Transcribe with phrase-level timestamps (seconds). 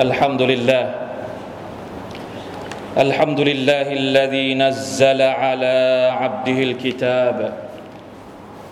[0.00, 0.84] الحمد لله
[2.96, 5.76] الحمد لله الذي نزل على
[6.12, 7.52] عبده الكتاب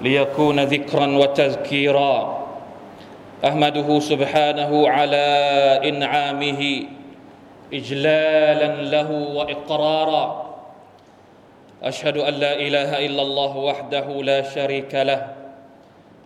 [0.00, 2.16] ليكون ذكرا وتذكيرا.
[3.44, 5.26] أحمده سبحانه على
[5.84, 6.62] إنعامه
[7.72, 10.24] اجلالا له وإقرارا.
[11.82, 15.26] أشهد أن لا إله إلا الله وحده لا شريك له.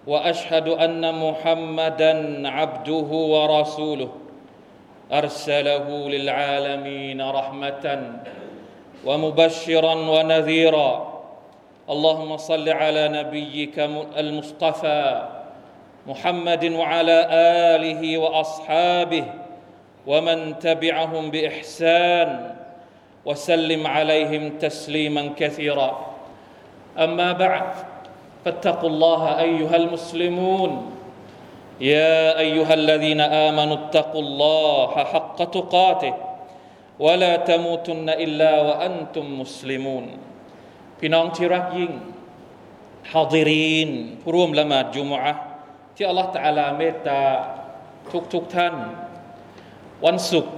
[0.07, 2.12] وأشهد أن محمدا
[2.48, 4.22] عبده ورسوله.
[5.12, 7.87] أرسله للعالمين رحمة
[9.05, 11.12] ومبشرا ونذيرا.
[11.91, 13.79] اللهم صل على نبيك
[14.17, 15.29] المصطفى
[16.06, 17.19] محمد وعلى
[17.77, 19.25] آله وأصحابه
[20.06, 22.55] ومن تبعهم بإحسان
[23.25, 26.15] وسلم عليهم تسليما كثيرا.
[26.98, 27.70] أما بعد
[28.45, 31.02] فاتقوا الله أيها المسلمون.
[31.81, 36.14] يا ايها الذين امنوا اتقوا الله حق تقاته
[37.00, 40.06] ولا تموتن الا وانتم مسلمون
[41.00, 41.92] พี่น้องที่รักยิ่ง
[43.14, 43.90] ฮาดิรีน
[44.22, 45.34] ผู้ร่วมละหมาดจุมอะ
[45.95, 47.22] ที่อัลลอฮฺตะอาลาเมตตา
[48.12, 48.76] ทุกทุกท่าน
[50.06, 50.56] วันศุกร์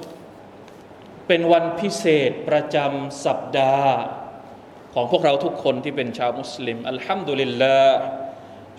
[1.28, 3.96] เป็นวันพิเศษประจำสัปดาห์
[4.94, 8.00] ของพวกเราทุกคนที่เป็นชาวมุสลิม อัลฮัมดุลิลลาห์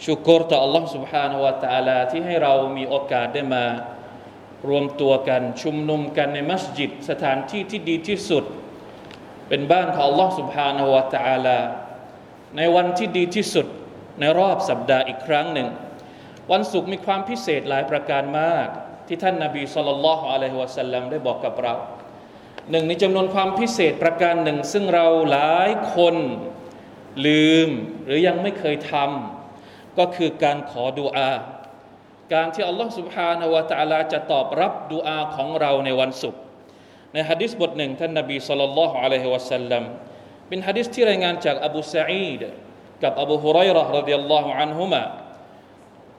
[0.05, 3.65] ชุกรต่อ Allah سبحانه และ تعالى ที่ให้เรามีโอกาสได้มา
[4.69, 8.45] รวมตัวกันชุมนุมกันในมัสยิด สถานที่ที่ดีที่สุด
[9.49, 11.59] เป็นบ้านของ Allah سبحانه และ تعالى
[12.57, 13.67] ในวันที่ดีที่สุด
[14.21, 15.69] ในรอบสัปดาห์อีกครั้งหนึ่ง
[16.53, 18.67] วันศุกร์มีความพิเศษหลายประการมาก
[19.07, 21.75] ที่ท่านนาบีสุลต่านละฮ์อะลัยฮิวะสัลลัมได้บอกกับเรา
[22.71, 26.17] หนึ่งในจำนวนความพิเศษประการหนึ่ง ซึ่งเราหลายคน
[27.27, 27.69] ลืม
[28.05, 29.34] หรือยังไม่เคยทำ
[29.99, 31.33] ก็คือการขอดุอา
[32.33, 36.41] การที่อัลลอฮ์ سبحانه และ تعالى จะตอบรับดุอาของเราในวันศุกร์
[37.13, 39.83] ในฮะดิษบทหนึ่งท่านนบีสุลต่านละฮ์อะลัยฮิวะสัลลัม
[40.49, 42.43] เป็นฮะดิษที่รายงานจากอบูซาอีด
[43.03, 45.03] กับอบูฮุไรร์รดิยัลลอฮุอันฮุมะ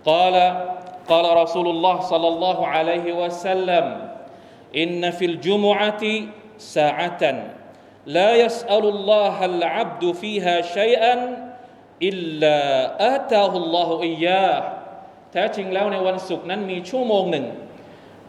[0.06, 0.35] قال
[1.07, 3.85] قال رسول الله صلى الله عليه وسلم
[4.75, 6.03] إن في الجمعة
[6.57, 7.24] ساعة
[8.06, 11.16] لا يسأل الله العبد فيها شيئا
[12.09, 12.59] إلا
[13.16, 14.56] آتاه الله إياه
[15.31, 17.46] แท้จริงแล้วในวันศุกร์นั้นมีชั่วโมงหนึ่ง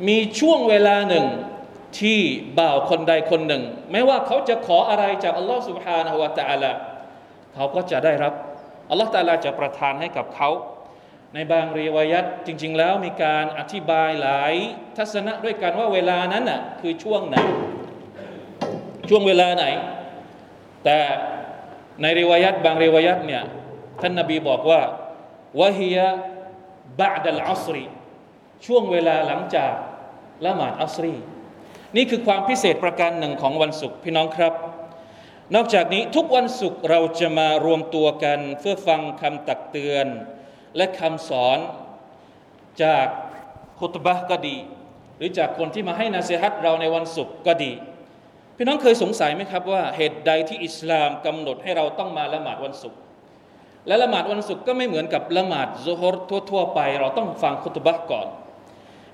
[0.09, 1.27] มีช่วงเวลาหนึ่ง
[2.01, 2.21] ที่
[2.59, 3.63] บ่าวคนใดคนหนึ่ง
[3.93, 6.73] ไม่ว่าเขาจะขออะไรจากอัลลอฮ์ سبحانه และ تعالى
[7.55, 8.33] เขาก็จะได้รับ
[8.91, 10.51] อัลลอฮ์ تعالى จะประทานให้กับเขา
[11.35, 14.55] ในบางเรีวายัตจริง ๆ แล้วมีการอธิบายหลาย
[14.97, 17.37] ทัศนะด้วยกันว่าเวลานั้นน่ะคือช่วงไหน
[19.09, 19.65] ช่วงเวลาไหน
[20.85, 20.99] แต่
[22.02, 23.44] ในเรีวายัตบางเรีวายัตเนี่ย
[24.02, 24.82] ท่านนบีบอกว่า
[25.60, 26.08] วะฮียะ
[27.00, 27.86] บะดัลอัสรี
[28.66, 29.72] ช่วงเวลาหลังจาก
[30.46, 31.16] ละหมาดอัสรี
[31.96, 34.54] นี่คือความพิเศษประการหนึ่งของวันศุกร์พี่น้องครับ
[35.56, 40.08] นอกจากนี้ทุกวันศุกร์เราจะมารวมตัวกันเพื่อฟังคำตักเตือน
[40.78, 41.58] และคำสอน
[42.84, 43.06] จาก
[43.80, 44.58] คุตบะก็ดี
[45.18, 47.72] หรือจากคนที่มาให้นาเซฮัตเราในวันศุกร์ก็ดี
[48.58, 53.00] พี่น้องเคยสงสัยไหมครับว่าเหตุใดที่อิสลามกำหนดให้เราต้องมาละหมาดวันศุกร์
[53.88, 56.16] และละหมาดวันศุกร์ก็ไม่เหมือนกับละหมาดโซฮร
[56.52, 58.28] ทั่วๆไป เราต้องฟังคุตบะก่อน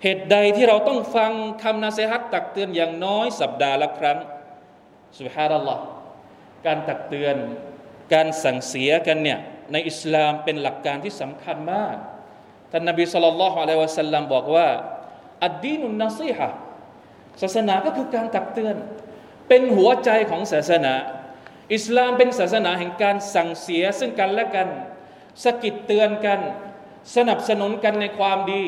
[0.03, 1.31] เหตุใดที่เราต้องฟัง
[1.63, 4.17] คำนาเซฮัตตักเตือนอย่างน้อยสัปดาห์ละครั้ง
[5.19, 5.83] สุฮานัลลอฮ์
[6.65, 7.35] การตักเตือน
[8.13, 9.39] การสั่งเสียกันเนี่ย
[9.71, 11.95] ในอิสลามเป็นหลักการที่สำคัญมาก
[12.71, 14.67] ท่านนบีสุลต่านละฮ์อะลัยวะสัลลัมบอกว่า
[15.45, 16.49] อัดดีนุนนัซีฮะ
[17.41, 18.75] ศาสนาก็คือการตักเตือน
[19.48, 20.94] เป็นหัวใจของศาสนา
[21.74, 24.68] อิสลามเป็นศาสนาแห่งการสั่งเสียซึ่งกันและกัน
[25.44, 26.40] สกิดเตือนกัน
[27.16, 28.62] สนับสนุนกันในความดี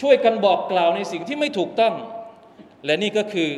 [0.00, 1.94] ช่วยกันบอกกล่าวในสิ่งที่ไม่ถูกต้อง
[2.84, 3.50] และนี่ก็คือ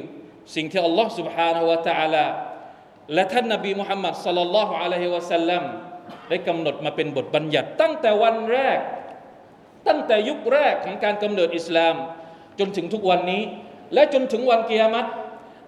[0.54, 2.26] สิ่งที่อัลลอฮ์ سبحانه และ تعالى
[3.14, 5.62] และท่านนบีมุฮัมมัดสัลลัลลอฮุอะลัยฮิวะสัลลัม
[6.28, 8.78] ได้กำหนดมาเป็นบทบัญญัติ ตั้งแต่วันแรก
[9.88, 11.94] ตั้งแต่ยุคแรกของการกำเนิดอิสลาม
[12.58, 13.42] จนถึงทุกวันนี้
[13.94, 15.06] และจนถึงวันกิยามัต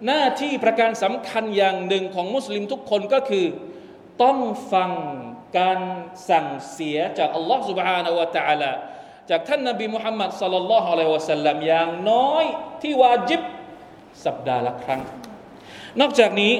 [0.06, 3.46] หน้าที่ประการสำคัญอย่างหนึ่งของมุสลิมทุกคนก็คือ
[4.22, 4.38] ต้อง
[4.72, 4.90] ฟัง
[5.58, 5.78] การ
[6.30, 8.72] สั่งเสียจากอัลลอฮ์ سبحانه และ تعالى
[9.30, 12.44] จากท่านนบีมุฮัมมัดสัลลัลลอฮุอะลัยฮิวะสัลลัมอย่างน้อย
[12.82, 13.42] ที่วาจิบ
[14.24, 15.00] สัปดาห์ละครั้ง
[16.00, 16.52] นอกจากนี้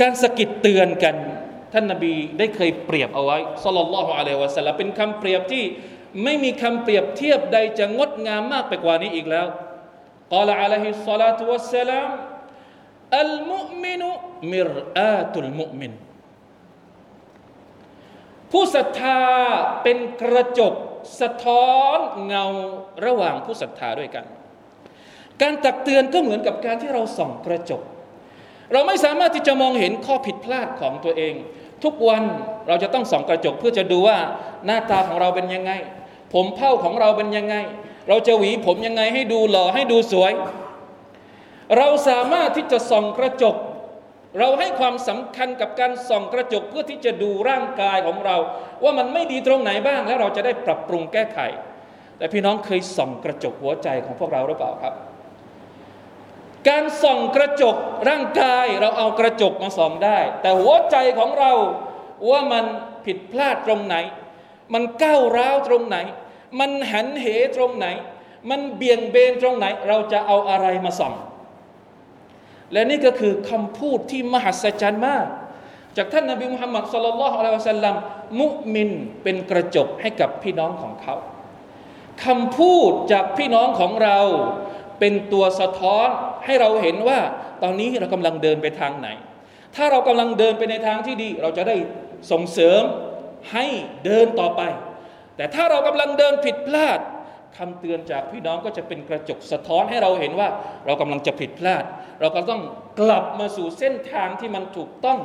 [0.00, 1.16] การสกิดเตือนกัน
[1.72, 5.64] ท่านนบีได้เคยเปรียบเอาไว้สัลลัลลอฮุอะลัยฮิวะสัลลัมเป็นคำเปรียบที่
[6.24, 9.46] ไม่มีคำเปรียบเทียบใดจะงดงามมากไปกว่านี้อีกแล้ว
[10.32, 12.10] قال عليه الصلاة والسلام
[13.22, 14.02] المؤمن
[14.52, 15.92] مرآة المؤمن
[18.50, 19.20] ผู้ศรัทธา
[19.82, 20.74] เป็นกระจก
[21.20, 22.44] สะท้อนเงา
[23.06, 24.24] ระหว่างผู้ศรัทธาด้วยกัน
[25.42, 27.82] การตักเตือนก็เหมือนกับการที่เราส่องกระจก
[28.72, 31.34] เราไม่สามารถที่จะมองเห็นข้อผิดพลาดของตัวเอง
[31.84, 32.22] ทุกวัน
[32.68, 34.18] เราจะต้องส่องกระจกเพื่อจะดูว่า
[34.66, 35.72] หน้าตาของเราเป็นยังไง
[36.32, 37.56] ผมเผ้าของเราเป็นยังไง
[38.09, 40.31] เราจะหวีผมยังไงให้ดูหล่อให้ดูสวย
[41.77, 43.55] เราสามารถที่จะส่องกระจก
[44.39, 48.37] เราให้ความสำคัญกับการส่องกระจกเพื่อที่จะดูร่างกายของเรา
[48.83, 51.39] ว่ามันไม่ดีตรงไหนบ้าง แล้วเราจะได้ปรับปรุงแก้ไข
[52.17, 54.93] แต่พี่น้องเคยส่องกระจกหัวใจของพวกเราหรือเปล่าครับ
[56.69, 57.75] การส่องกระจก
[58.09, 61.51] ร่างกายเราเอากระจกมาส่องได้ แต่หัวใจของเรา
[62.29, 62.65] ว่ามัน
[63.05, 63.95] ผิดพลาดตรงไหน
[64.73, 65.97] มันก้าวร้าวตรงไหน
[66.59, 67.87] มันหันเหตรงไหน
[68.49, 71.13] มันเบี่ยงเบนตรงไหน เราจะเอาอะไรมาส่อง
[72.73, 75.25] และนี่ก็คือคำพูดที่มหัศจรรย์มาก
[75.97, 77.95] จากท่านนบีมุฮัมมัดสุลลัลลอฮุอะลัยวะสัลลัม
[78.41, 78.89] มุมิน
[79.23, 81.15] เป็นกระจกให้กับพี่น้องของเขา
[82.25, 84.19] คำพูดจากพี่น้องของเรา
[84.99, 86.07] เป็นตัวสะท้อน
[86.45, 87.19] ให้เราเห็นว่า
[87.63, 89.07] ตอนนี้เรากำลังเดินไปทางไหน
[89.75, 91.75] ถ้าเรากำลังเดินไปในทางที่ดี เราจะได้
[92.31, 92.81] ส่งเสริม
[93.53, 93.65] ให้
[94.05, 94.61] เดินต่อไป
[95.36, 97.00] แต่ถ้าเรากำลังเดินผิดพลาด
[97.58, 100.48] คำเตือนจากพี่น้องก็จะเป็นกระจกสะท้อนให้เราเห็นว่า
[100.86, 101.84] เรากำลังจะผิดพลาด
[102.20, 102.62] เราก็ต้อง
[103.00, 105.18] กลับมาสู่เส้นทางที่มันถูกต้อง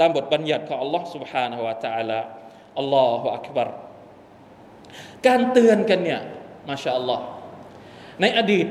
[0.00, 2.20] ตามบทบัญญัติของอัลลอฮ์ سبحانه และ تعالى
[2.78, 3.68] อัลลอฮฺอักบาร
[5.26, 6.20] การเตือนกันเนี่ย
[6.68, 7.22] มาชาอัลลอฮ์
[8.20, 8.66] ในอดีต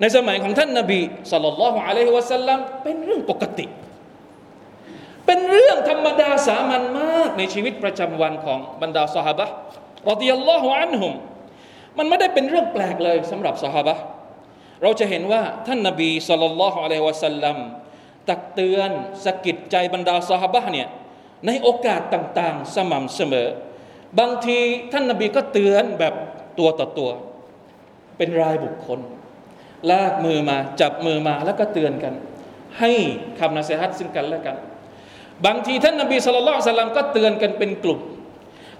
[0.00, 1.00] ในสมัยของท่านนาบี
[1.32, 3.70] สัลลัลลอฮุอะลัยฮิวะสัลลัมเป็นเรื่องปกติ เ
[5.25, 9.45] เป็นเรื่องธรรมดาสามัญมากในชีวิตประจำวันของบรรดาสหบะ
[10.09, 11.13] รอดิยัลลอฮุอันฮุม
[11.97, 13.95] มันไม่ได้เป็นเรื่องแปลกเลยสำหรับสหบะ
[14.81, 17.57] เราจะเห็นว่าท่านนาบีสัลลัลลอฮุอะลัยฮิวะสัลลัม
[18.29, 18.91] ตักเตือน
[19.25, 20.87] สะกิดใจบรรดาสหบะเนี่ย
[21.47, 23.47] ในโอกาสต่างๆ สม่ำเสมอ
[24.19, 24.59] บางที
[24.93, 26.13] ท่านนาบีก็เตือนแบบ
[26.59, 27.09] ตัวต่อตัว
[28.17, 28.99] เป็นรายบุคคล
[29.91, 32.13] ลากมือมาจับมือมาแล้วก็เตือนกัน
[32.79, 32.91] ให้
[33.39, 34.57] คำนาเสฮัตซึ่งกันและกัน
[35.45, 37.99] บางทีท่านนบีสุลต่านสัลลัมก็เตือนกันเป็นกลุ่ม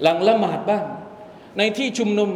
[0.04, 0.84] หลังละหมาดบ้าง
[1.58, 2.30] ในที่ชุมนุม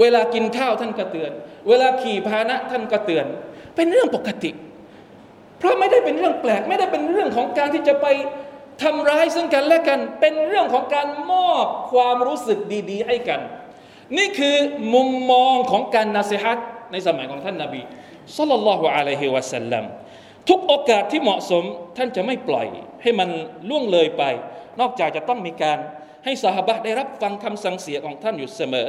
[0.00, 1.30] เวลากินข้าวท่านก็เตือน
[1.68, 3.26] เวลาขี่พาหนะท่านก็เตือน
[3.76, 4.50] เป็นเรื่องปกติ
[5.58, 8.06] เพราะไม่ได้เป็นเรื่องแปลก ไม่ได้เป็นเรื่องของการที่จะไป
[8.82, 12.58] ทำร้ายซึ่งกันและกัน เป็นเรื่องของการมอบความรู้สึก
[12.90, 13.40] ดี ๆ ให้กัน
[14.16, 14.56] นี่คือ
[14.94, 16.58] มุมมองของการนาเซฮัต
[16.92, 17.82] ในสมัยของท่านนาบี
[18.36, 19.84] สัลลัลลอฮุอะลัยฮิวะสัลลัม
[20.48, 21.64] ทุกโอกาสที่เหมาะสม
[21.96, 22.66] ท่านจะไม่ปล่อย
[23.02, 23.28] ให้มัน
[23.68, 24.22] ล่วงเลยไป
[24.80, 25.78] นอกจากจะต้องมีการ
[26.24, 28.88] ให้สหบะได้รับฟังคำสั่งเสียของท่านอยู่เสมอ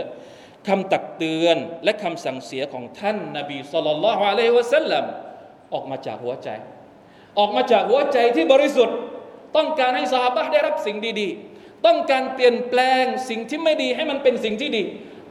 [0.68, 5.06] คำตักเตือนและคำสั่งเสียของท่านนาบีสุลต่านละฮ์อะลัยฮิวะสัลลัม
[5.74, 6.50] ออกมาจากหัวใจ
[7.40, 8.98] ออกมาจากหัวใจที่บริสุทธิ์
[9.56, 14.84] ต้องการให้สหบะได้รับสิ่งดีๆ ต้องการเปลี่ยนแปลงสิ่งที่ไม่ดีให้มันเป็นสิ่งที่ดี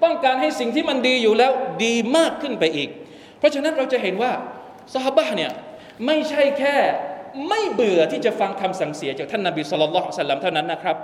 [0.02, 1.52] ต้องการให้สิ่งที่มันดีอยู่แล้ว
[1.84, 2.90] ดีมากขึ้นไปอีก
[3.38, 4.32] เพราะฉะนั้นเราจะเห็นว่า
[4.94, 5.50] สฮาบะเนี่ย
[6.06, 6.76] ไม่ใช่แค่
[7.48, 10.96] ไม่เบื่อที่จะฟังคำสั่งเสียจากท่านนาบีสุลต่านสัลลัมเท่านั้นนะครับ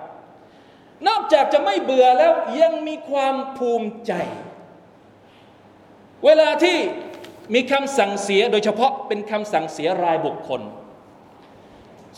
[1.08, 4.12] นอกจากจะไม่เบื่อแล้วยังมีความภูมิใจ
[6.24, 6.76] เวลาที่
[7.54, 10.62] มีคำสั่งเสียโดยเฉพาะเป็นคำสั่งเสียรายบุคคล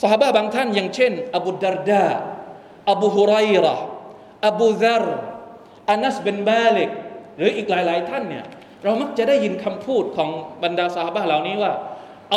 [0.02, 2.06] สหบะบางท่านอย่างเช่น อบูดารดา
[2.90, 3.34] อบูฮุไร
[3.64, 3.74] ระ
[4.48, 5.04] อบูซาร
[5.90, 6.90] อานัสเบนมาลิก
[7.36, 8.44] หรืออีกหลาย ๆ ท่านเนี่ย
[8.84, 10.30] เรามักจะได้ยินคำพูดของ
[10.62, 11.72] บรรดาสาบะเหล่านี้ว่า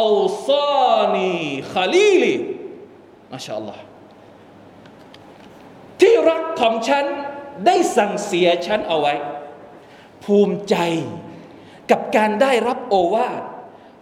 [0.02, 1.34] อัลซานี
[1.74, 2.34] คาลีลี
[3.34, 3.84] มาชาอัลลอฮ์
[6.02, 7.06] ที่รักของฉัน
[7.66, 9.14] ได้สั่งเสียฉันเอาไว้
[10.24, 10.76] ภูมิใจ
[11.92, 13.42] กับการได้รับโอวาท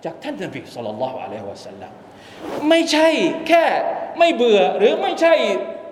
[0.06, 1.92] จากท่านนบีสุลต่านละอะลัยฮิวะสัลลัม
[2.70, 3.08] ไม่ใช่
[3.48, 3.66] แค่
[4.20, 5.34] ไม่เบื่อหรือไม่ใช่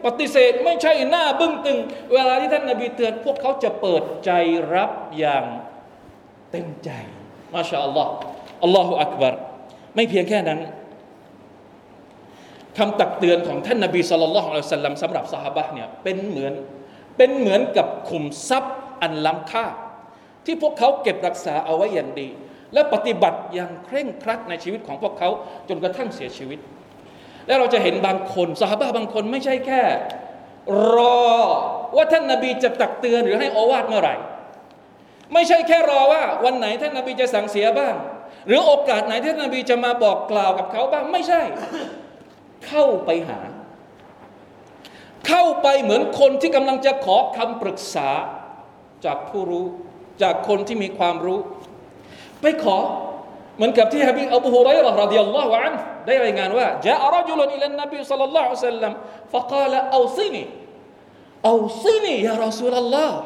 [0.06, 1.78] ปฏิเสธ ไม่ใช่หน้าบึ้งตึง
[2.14, 4.32] เวลาที่ท่านนบีเตือน พวกเขาจะเปิดใจ
[4.76, 5.46] รับอย่าง
[6.52, 6.90] เต็มใจ
[7.54, 8.12] มาชาอัลลอฮ์
[8.64, 9.36] อัลลอฮฺอักบาร
[9.96, 10.60] ไม่เพียงแค่นั้น
[12.78, 16.54] คำตักเตือนของท่านนบีสุลต่านละสัลลัมสำหรับสหบะเนี่ยเป็นเหมือน
[17.18, 19.66] เป็นเหมือนกับขุมทรัพย์อันล้ำค่า
[20.46, 22.30] ที่พวกเขาเก็บรักษาเอาไว้อย่างดี
[22.74, 25.30] และปฏิบัติอย่างเคร่งครัดในชีวิตของพวกเขา
[25.70, 26.60] จนกระทั่งเสียชีวิต
[27.48, 29.82] และเราจะเห็นบางคนสหบะบางคนไม่ใช่แค่
[30.96, 31.28] รอ
[31.96, 34.16] ว่าท่านนาบีจะตักเตือนหรือให้อวาดเมื่อไหร่
[35.34, 37.96] ไม่ใช่แค่รอว่าวันไหนท่านนาบีจะสั่งเสียบ้าง
[38.48, 41.42] หรือโอกาสไหนที่นบีจะมาบอกกล่าวกับเขาบ้างไม่ใช่
[42.68, 43.40] เข้าไปหา
[45.28, 48.10] เข้าไปเหมือนคนที่กำลังจะขอคำปรึกษา
[49.06, 49.66] จากผู้รู้
[50.22, 51.40] จากคนที่มีความรู้
[52.42, 52.78] ไปขอ
[53.56, 55.74] เหมือนกับที่ฮะบิอับูฮุไรร์รดิยัลลอฮุอัน
[56.06, 58.94] ได้รายงานว่าจะอารจุลนอิลันนบีสัลลัลลอฮุสัลลัม
[59.34, 60.44] ฟะกาลเอาซีนี
[61.46, 63.18] เอาซีนียารอสุลลอฮ์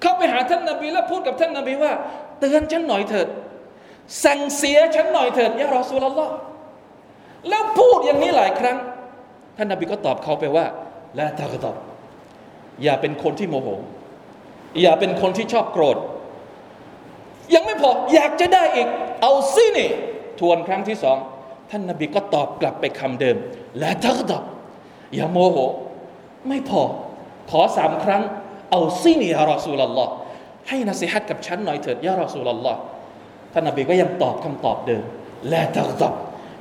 [0.00, 1.92] เข้าไปหาท่านนบีแล้วพูดกับท่านนบีว่า
[2.40, 3.28] เตือนฉันหน่อยเถิด
[4.24, 6.34] สั่งเสียฉันหน่อยเถิด يا رسول الله
[7.48, 8.76] แล้วพูดอย่างนี้หลายครั้ง
[9.56, 10.66] ท่านนบีก็ตอบเขาไปว่า
[11.18, 11.76] لا تغضب
[12.82, 13.68] อย่าเป็นคนที่โมโห
[14.82, 15.96] อย่าเป็นคนที่ชอบโกรธ
[17.54, 18.88] ยังไม่พออยากจะได้อีก
[19.22, 19.90] أوصني
[20.40, 21.16] ทวนครั้งที่สอง
[21.70, 23.36] ท่านนบีก็ตอบกลับไปคำเดิม
[23.82, 24.42] لا تغضب
[25.14, 25.58] อย่าโมโห
[26.48, 26.82] ไม่พอ
[27.50, 28.22] ขอสามครั้ง
[28.70, 30.12] أوصني يا رسول الله
[30.68, 32.80] ให้นสิฮัตกับฉันหน่อยเถิด يا رسول الله
[33.54, 35.04] ท่านนบีก็ยังตอบคำตอบเดิม
[35.48, 36.14] لا تغضب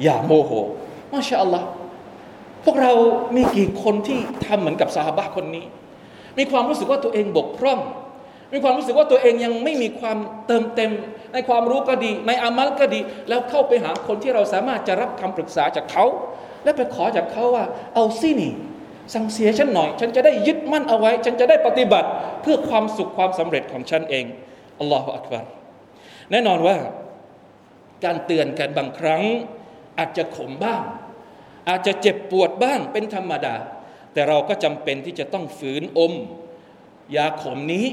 [0.04, 0.52] อย่าโมโห
[1.12, 1.68] ما شاء الله
[2.66, 2.94] พวกเรา
[3.36, 5.66] มีกี่คนที่ทำเหมือนกับซาฮาบะคนนี้
[6.38, 7.80] มีความรู้สึกว่าตัวเองบกพร่อง
[8.54, 10.92] มีความรู้สึกว่าตัวเองยังไม่มีความเติมเต็ม
[11.34, 16.06] ในความรู้ก็ดี ในอามัลก็ดี แล้วเข้าไปหาคนที่เราสามารถจะรับคำปรึกษาจากเขา
[16.64, 18.54] และไปขอจากเขาว่า เอาสินี่
[19.14, 22.08] สั่งเสียฉันหน่อย ฉันจะได้ยึดมั่นเอาไว้ ฉันจะได้ปฏิบัติ
[22.42, 24.26] เพื่อความสุขความสำเร็จของฉันเอง
[24.80, 25.63] อัลลอฮฺอักบาร์
[26.32, 26.78] แน่นอนว่า
[28.04, 29.24] การเตือนกันบางครั้ง
[29.98, 30.82] อาจจะขมบ้าง
[31.70, 33.56] อาจจะเจ็บปวดบ้างเป็นธรรมดา
[34.14, 36.14] แต่เราก็จำเป็นที่จะต้องฝืนอม
[37.16, 37.86] ยาขมนี้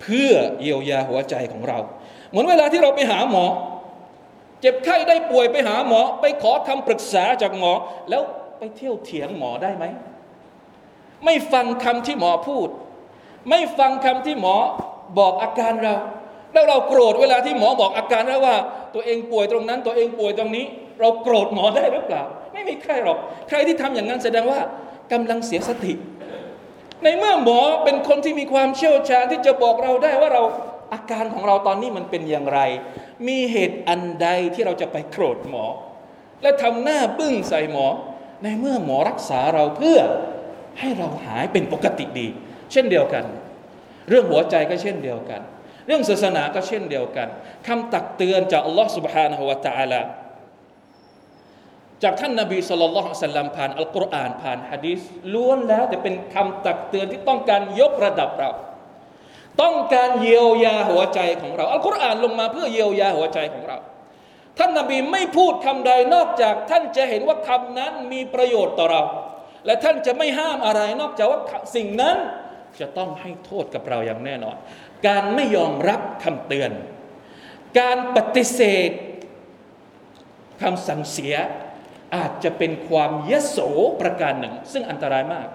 [0.00, 1.78] เพื่อเยียวยาหัวใจของเรา
[2.28, 3.44] เหมือนเวลาที่เราไปหาหมอ
[4.60, 7.72] เจ็บไข้ได้ป่วยไปหาหมอ ไปขอคำปรึกษาจากหมอ
[8.10, 8.22] แล้ว
[8.58, 9.84] ไปเที่ยวเถียงหมอได้ไหม
[11.24, 12.68] ไม่ฟังคำที่หมอพูด
[13.48, 14.56] ไม่ฟังคำที่หมอ
[15.18, 15.94] บอกอาการเรา
[16.54, 18.56] แล้วเราโกรธเวลาที่หมอบอกอาการเราว่า
[18.94, 20.64] ตัวเองป่วยตรงนั้น ตัวเองป่วยตรงนี้
[21.00, 23.18] เราโกรธหมอได้หรือเปล่า ไม่มีใครหรอก
[23.48, 24.60] ใครที่ทำอย่างนั้นแสดงว่า
[25.12, 25.92] กำลังเสียสติ
[27.02, 30.42] ในเมื่อหมอเป็นคนที่มีความเชี่ยวชาญที่จะบอกเราได้ว่าเรา
[30.92, 32.60] อาการของเราตอนนี้มันเป็นอย่างไร
[33.28, 35.64] มีเหตุอันใดที่เราจะไปโกรธหมอ
[36.42, 37.86] และทำหน้าบึ้งใส่หมอ
[38.42, 39.98] ในเมื่อหมอรักษาเราเพื่อ
[40.80, 42.28] ให้เราหายเป็นปกติดี
[42.72, 43.24] เช่นเดียวกัน
[44.08, 45.40] เรื่องหัวใจก็เช่นเดียวกัน
[45.87, 47.27] เรื่องศาสนาก็เช่นเดียวกัน
[47.67, 50.01] คำตักเตือนจากอัลลอฮ์ سبحانه และ تعالى
[52.03, 55.01] จากท่านนาบีสุลต่านสัลลัมผ่านอัลกุรอานผ่านฮะดีษ
[55.33, 58.51] ล้วนแล้วแต่เป็นคำตักเตือนที่ต้องการยกระดับเรา
[59.61, 63.77] ต้องการเยียวยาหัวใจของเรา อัลกุรอานลงมาเพื่อเยียวยาหัวใจของเรา
[64.57, 69.03] ท่านนาบีไม่พูดคำใดนอกจากท่านจะเห็นว่าคำนั้นมีประโยชน์ต่อเรา
[69.65, 71.39] และท่านจะไม่ห้ามอะไรนอกจากว่า
[71.75, 72.17] สิ่งนั้น
[72.79, 74.55] จะต้องให้โทษกับเราอย่างแน่นอน
[75.06, 76.70] การไม่ยอมรับคำเตือน
[77.78, 78.90] การปฏิเสธ
[80.62, 81.34] คำสั่งเสีย
[82.14, 83.58] อาจจะเป็นความยโส
[84.00, 85.46] ประการหนึ่ง ซึ่งอันตรายมาก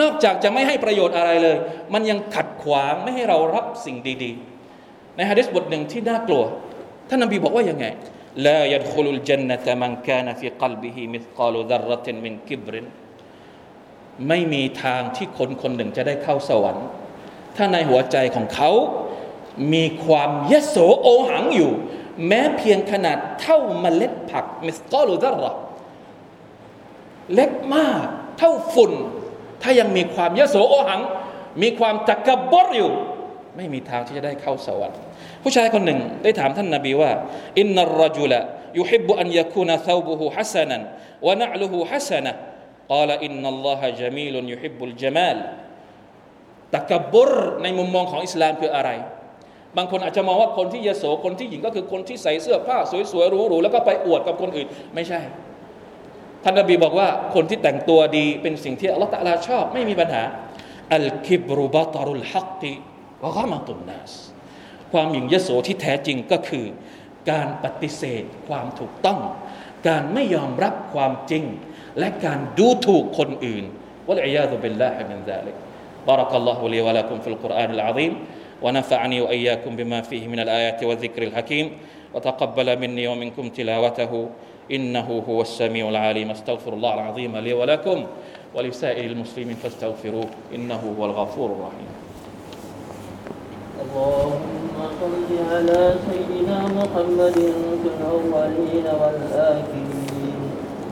[0.00, 1.56] นอกจากจะไม่ให้ประโยชน์อะไรเลย
[1.92, 6.44] มันยังขัดขวางไม่ให้เรารับสิ่งดีๆ ในฮะดิษบทหนึ่งที่น่ากลัว
[7.08, 7.86] ท่านนบีบอกว่ายังไง
[8.46, 12.86] ลายัดคุลุลจันนตมันกานฟีกลบิฮิมิกาลุดรตินมินกิบริน
[14.28, 16.86] ไม่มีทางที่คนคนหนึ่งจะได้เข้าสวรรค์
[17.56, 18.70] ถ้าในหัวใจของเขา
[19.72, 21.72] มีความยโสโอหังอยู่
[22.26, 25.42] แม้เพียงขนาดเท่าเมล็ดผักมิสกาลุดร
[27.34, 28.06] เล็กมาก
[28.38, 28.92] เท่าฝุ่น
[29.62, 31.00] ถ้ายังมีความยโสโอหัง
[31.62, 32.90] มีความตะกบรอยู่
[33.56, 34.98] ไม่มีทางที่จะได้เข้าสวรรค์
[35.42, 37.10] ผู้ชายคนหนึ่งได้ถามท่านนาบีว่า
[37.58, 38.40] อินนัรรจุละ
[38.78, 40.80] ยุฮิบุอันยาคูนทาบุฮูฮัสนัน
[41.26, 42.32] วะนัลุฮูฮัสนะ
[42.90, 43.32] กล่าวอิน
[46.76, 47.30] ตะกบร
[47.62, 48.90] ในมุมมองของอิสลามคืออะไร
[49.76, 52.76] บางคนอาจจะมองว่าคนที่ยโสคนที่หญิงก็คือคนที่ใส่เสื้อผ้า
[53.12, 55.20] สวยๆหรูๆแล้วก็ไปอวดกับคนอื่น ไม่ใช่
[56.44, 60.22] ท่านนบีบอกว่าคนที่แต่งตัวดีเป็นสิ่งที่อัลลอฮฺตะลาชอบไม่มีปัญหา
[60.94, 62.72] อัลกิบรุบาตารุลฮักติ
[63.24, 64.12] วะกามาตุนนัส
[64.92, 66.66] ความหยิ่งยโสที่แท้จริงก็คือ
[67.30, 69.20] การปฏิเสธความถูกต้อง
[69.88, 71.44] การไม่ยอมรับความจริง
[71.98, 73.64] และการดูถูกคนอื่น
[74.08, 75.56] วะลัยยาตุบิลลาฮิมินซาลิก
[76.06, 78.12] بارك الله لي ولكم في القرآن العظيم
[78.62, 81.70] ونفعني وإياكم بما فيه من الآيات والذكر الحكيم
[82.14, 84.28] وتقبل مني ومنكم تلاوته
[84.70, 88.06] إنه هو السميع العليم أستغفر الله العظيم لي ولكم
[88.54, 91.90] ولسائر المسلمين فاستغفروه إنه هو الغفور الرحيم.
[93.82, 97.36] اللهم صل على سيدنا محمد
[97.82, 99.95] في الأولين والآخرين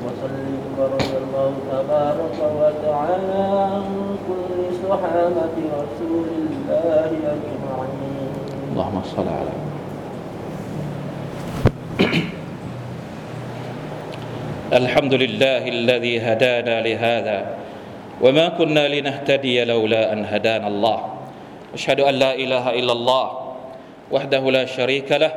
[0.06, 3.84] وسلم ورضي الله تبارك وتعالى عن
[4.28, 4.58] كل
[4.88, 8.30] صحابة رسول الله أجمعين
[8.72, 9.54] اللهم صل على
[14.74, 17.38] الحمد لله الذي هدانا لهذا
[18.20, 20.98] وما كنا لنهتدي لولا أن هدانا الله.
[21.74, 23.26] أشهد أن لا إله إلا الله
[24.10, 25.32] وحده لا شريك له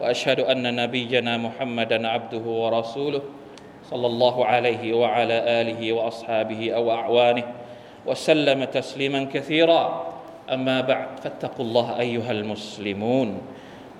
[0.00, 3.39] وأشهد أن نبينا محمدا عبده ورسوله.
[3.89, 7.45] صلى الله عليه وعلى اله واصحابه او اعوانه
[8.05, 9.81] وسلم تسليما كثيرا
[10.55, 13.29] اما بعد فاتقوا الله ايها المسلمون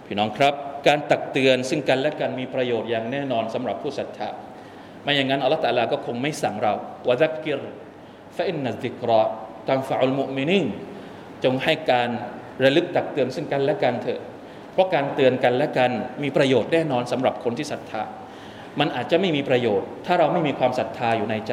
[0.05, 0.53] พี่น้องครับ
[0.87, 4.29] การตักเตือนซึ่งกันและกันมีประโยชน์อย่างแน่นอนสำหรับผู้ศรัทธา
[5.03, 6.73] ไม่อย่างนั้นอัลลอฮฺตะลาก็คงไม่สั่งเรา
[7.07, 7.61] วะซักกิร
[8.37, 9.23] ฟะอินนัซิกรอ
[9.69, 10.65] ตัมฟะอุลมุมินิน
[11.43, 12.09] จงให้การ
[12.63, 14.21] ระลึกตักเตือนซึ่งกันและกันเถอะ
[14.73, 15.91] เพราะการเตือนกันและกัน
[16.23, 18.03] มีประโยชน์แน่นอนสำหรับคนที่ศรัทธา
[18.80, 21.52] มันอาจจะไม่มีประโยชน์ ถ้าเราไม่มีความศรัทธาอยู่ในใจ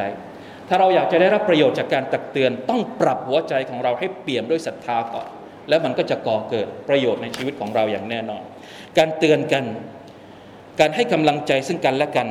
[0.70, 5.28] ถ้าเราอยากจะได้รับประโยชน์จากการตักเตือน ต้องปรับหัวใจของเราให้เปี่ยมด้วยศรัทธาก่อน
[5.70, 8.44] แล้วมันก็จะก่อเกิดประโยชน์ในชีวิตของเราอย่างแน่นอน
[8.98, 9.64] การเตือนกัน
[10.80, 12.28] การให้กำลังใจซึ่งกันและกัน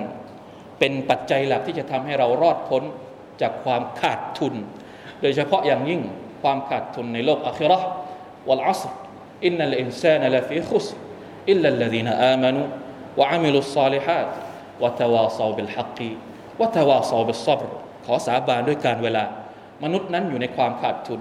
[0.78, 2.82] เป็นปัจจัยหลักที่จะทำให้เรารอดพ้น
[3.40, 4.54] จากความขาดทุน
[5.22, 6.00] โดยเฉพาะอย่างยิ่ง
[6.42, 7.88] ความขาดทุนในโลกอาคิเราห์
[8.48, 8.90] والعصر
[9.46, 14.26] إن الإنسان لفي خسر إلا الذين آمنوا وعملوا الصالحات
[14.82, 17.68] وتواصوا بالحق وتواصوا بالصبر
[18.06, 19.24] ขอสาบานด้วยการเวลา
[19.84, 21.20] มนุษย์นั้นอยู่ในความขาดทุน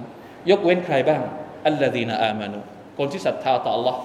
[0.49, 1.21] ยกเว้นใครบ้าง
[1.65, 2.59] الذين آمنوا
[2.97, 3.95] คนที่ศรัทธาต่อ อัลลอฮ์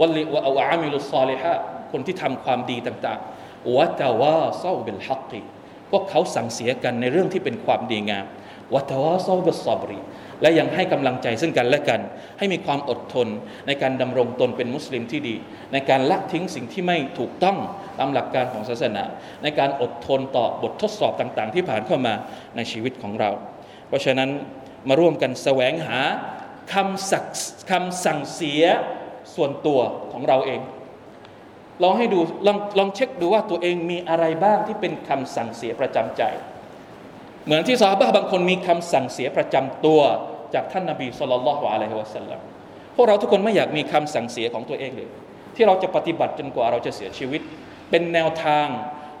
[0.00, 1.52] وعملوا الصالحات
[1.92, 5.42] คนที่ทำความดีต่างๆوتواصوا بالحق
[5.90, 8.26] พวกเขาสั่งเสียกันในเรื่องที่เป็นความดีงาม
[8.74, 9.98] وتواصوا بالصبر
[10.42, 12.00] และยังให้กำลังใจซึ่งกันและกัน
[12.38, 13.28] ให้มีความอดทน
[13.66, 15.36] ในการดำรงตนเป็นมุสลิมที่ดี
[15.72, 17.56] ในการละทิ้งสิ่งที่ไม่ถูกต้อง
[17.98, 19.04] ตามหลักการของศาสนา
[19.42, 22.14] ในการอดทนต่อบททดสอบต่างๆ ที่ผ่านเข้ามา
[22.56, 23.30] ในชีวิตของเรา
[23.88, 24.30] เพราะฉะนั้น
[24.88, 26.00] มาร่วมกันแสวงหา
[26.72, 27.24] คำสัก
[27.70, 28.62] คำสั่งเสีย
[29.34, 29.80] ส่วนตัว
[30.12, 30.60] ของเราเอง
[31.82, 36.22] ลองให้ดูลองลองเช็คดูว่าตัวเองมีอะไรบ้างที่เป็นคำสั่งเสียประจำใจ
[37.44, 40.00] เหมือนที่ซาบะบางคนมีคำสั่งเสียประจำตัว
[40.54, 42.40] จากท่านนาบีสุลต่านละฮ์อะลัยฮิวะสัลลัม
[42.96, 45.08] พวกเราทุกคนไม่อยากมีคำสั่งเสียของตัวเองเลย
[45.56, 47.42] ที่เราจะปฏิบัติจนกว่าเราจะเสียชีวิต
[47.90, 48.66] เป็นแนวทาง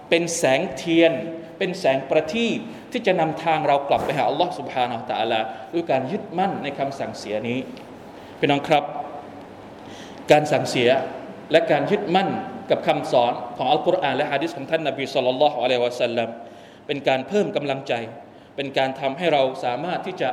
[0.08, 1.12] เป็นแสงเทียน
[1.58, 2.58] เป็นแสงประทีป
[2.92, 5.40] ที่จะนำทางเรากลับไปหาอัลลอฮ์สุบฮานาอัลตะลา
[5.74, 7.58] ด้วยการยึดมั่นในคำสั่งเสียนี้
[8.38, 8.84] เป็น้องครับ
[10.30, 10.90] การสั่งเสีย
[11.50, 12.28] และการยึดมั่น
[12.70, 16.28] กับคำสอนของอัลกุรอานและฮะดิษของท่านนาบีสุลต่านละฮ์อะลัยฮิวะสัลลัม
[16.87, 17.93] เป็นการเพิ่มกำลังใจ
[18.55, 20.29] เป็นการทำให้เราสามารถที่จะ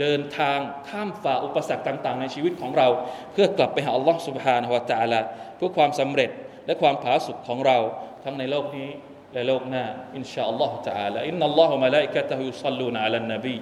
[0.00, 2.88] เดินทางข้ามฝ่าอุปสรรคต่าง ๆ ในชีวิตของเรา
[3.32, 5.20] เพื่อกลับไปหาอัลลอฮ์ سبحانه และ تعالى
[5.56, 6.30] เพื่อความสำเร็จ
[6.66, 7.78] และความผาสุกของเรา
[8.24, 8.88] ทั้งในโลกนี้
[9.34, 9.84] และโลกหน้า
[10.16, 13.56] อินชาอัลลอฮ์ تعالى อินนัลลอฮุมะลาอิกะตะฮุยุศ็อลลูนอะลันนบี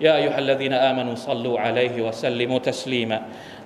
[0.00, 3.18] يا أيها الذين آمنوا صلوا عليه وسلموا تسليما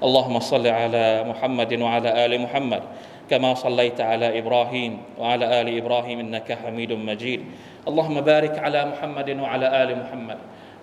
[0.07, 2.83] اللهم صل على محمد وعلى آل محمد
[3.31, 7.41] كما صليت على إبراهيم وعلى آل إبراهيم إنك حميد مجيد
[7.88, 10.38] اللهم بارك على محمد وعلى آل محمد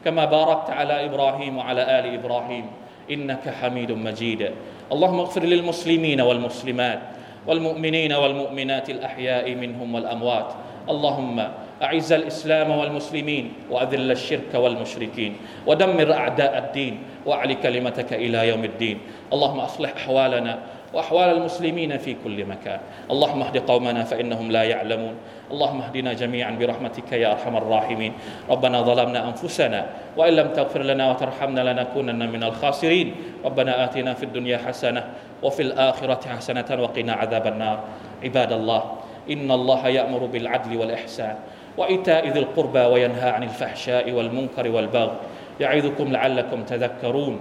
[0.04, 2.66] كما باركت على إبراهيم وعلى آل إبراهيم.
[3.10, 4.50] إنك حميد مجيد.
[4.92, 7.00] اللهم اغفر للمسلمين والمسلمات
[7.46, 10.50] والمؤمنين والمؤمنات الأحياء منهم والأموات.
[10.88, 11.36] اللهم
[11.82, 15.32] أعز الإسلام والمسلمين وأذل الشرك والمشركين.
[15.66, 16.94] ودمر أعداء الدين
[17.26, 18.98] وأعل كلمتك إلى يوم الدين.
[19.32, 20.58] اللهم أصلح أحوالنا
[20.94, 22.80] وأحوال المسلمين في كل مكان.
[23.10, 25.14] اللهم اهد قومنا فإنهم لا يعلمون.
[25.50, 28.12] اللهم اهدنا جميعا برحمتك يا أرحم الراحمين.
[28.50, 33.14] ربنا ظلمنا أنفسنا وإن لم تغفر لنا وترحمنا لنكونن من الخاسرين.
[33.44, 35.04] ربنا آتنا في الدنيا حسنة
[35.42, 37.78] وفي الآخرة حسنة وقنا عذاب النار.
[38.24, 38.82] عباد الله
[39.30, 41.34] إن الله يأمر بالعدل والإحسان
[41.78, 45.16] وإيتاء ذي القربى وينهى عن الفحشاء والمنكر والبغي.
[45.60, 47.40] يعظكم لعلكم تذكرون.